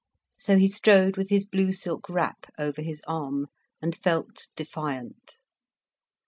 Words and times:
So 0.39 0.57
he 0.57 0.67
strode 0.67 1.15
with 1.15 1.29
his 1.29 1.45
blue 1.45 1.71
silk 1.71 2.09
wrap 2.09 2.47
over 2.57 2.81
his 2.81 3.03
arm 3.07 3.45
and 3.83 3.95
felt 3.95 4.47
defiant. 4.55 5.37